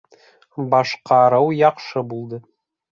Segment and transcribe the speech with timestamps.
[0.71, 2.45] Башҡарыу яҡшы булды